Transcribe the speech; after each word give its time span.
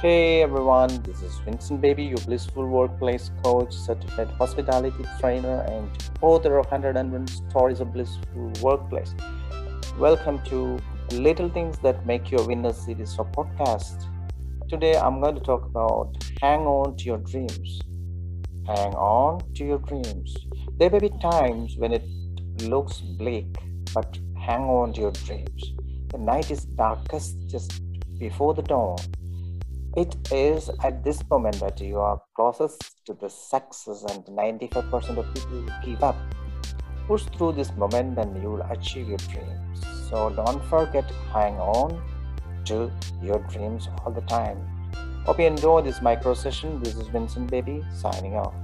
Hey 0.00 0.42
everyone, 0.42 1.02
this 1.02 1.22
is 1.22 1.40
Vincent 1.40 1.80
Baby, 1.80 2.04
your 2.04 2.18
blissful 2.18 2.64
workplace 2.68 3.32
coach, 3.42 3.74
certified 3.74 4.28
hospitality 4.28 5.04
trainer, 5.18 5.62
and 5.62 5.90
author 6.20 6.56
of 6.58 6.66
101 6.66 7.26
Stories 7.26 7.80
of 7.80 7.92
Blissful 7.92 8.52
Workplace. 8.62 9.12
Welcome 9.98 10.40
to 10.44 10.78
Little 11.10 11.48
Things 11.48 11.78
That 11.80 12.06
Make 12.06 12.30
You 12.30 12.38
a 12.38 12.46
Winner 12.46 12.72
series 12.72 13.18
of 13.18 13.32
podcast. 13.32 14.06
Today 14.68 14.96
I'm 14.96 15.20
going 15.20 15.34
to 15.34 15.40
talk 15.40 15.64
about 15.64 16.14
hang 16.40 16.60
on 16.60 16.96
to 16.98 17.04
your 17.04 17.18
dreams. 17.18 17.80
Hang 18.68 18.94
on 18.94 19.40
to 19.56 19.64
your 19.64 19.78
dreams. 19.78 20.32
There 20.76 20.90
may 20.90 21.00
be 21.00 21.10
times 21.20 21.74
when 21.76 21.92
it 21.92 22.04
looks 22.60 23.00
bleak, 23.00 23.52
but 23.92 24.16
hang 24.38 24.60
on 24.60 24.92
to 24.92 25.00
your 25.00 25.10
dreams. 25.26 25.72
The 26.12 26.18
night 26.18 26.52
is 26.52 26.66
darkest 26.66 27.48
just 27.48 27.82
before 28.16 28.54
the 28.54 28.62
dawn 28.62 28.98
it 29.96 30.16
is 30.32 30.70
at 30.82 31.02
this 31.02 31.22
moment 31.30 31.60
that 31.60 31.80
you 31.80 31.98
are 31.98 32.20
closest 32.36 33.04
to 33.06 33.14
the 33.14 33.28
success, 33.28 34.04
and 34.08 34.24
95% 34.24 35.16
of 35.16 35.34
people 35.34 35.64
give 35.84 36.02
up. 36.02 36.16
Push 37.06 37.24
through 37.36 37.52
this 37.52 37.72
moment, 37.76 38.18
and 38.18 38.42
you 38.42 38.50
will 38.50 38.66
achieve 38.70 39.08
your 39.08 39.18
dreams. 39.18 39.80
So 40.08 40.30
don't 40.30 40.62
forget 40.64 41.08
to 41.08 41.14
hang 41.32 41.56
on 41.58 42.02
to 42.66 42.90
your 43.22 43.38
dreams 43.50 43.88
all 44.04 44.12
the 44.12 44.20
time. 44.22 44.58
Hope 45.24 45.38
you 45.38 45.46
enjoy 45.46 45.82
this 45.82 46.00
micro 46.00 46.34
session. 46.34 46.82
This 46.82 46.96
is 46.96 47.08
Vincent 47.08 47.50
Baby 47.50 47.84
signing 47.94 48.34
off. 48.34 48.54